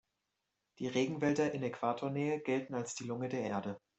Die 0.79 0.87
Regenwälder 0.87 1.51
in 1.53 1.61
Äquatornähe 1.61 2.39
gelten 2.41 2.73
als 2.73 2.95
die 2.95 3.03
Lunge 3.03 3.29
der 3.29 3.41
Erde. 3.41 3.79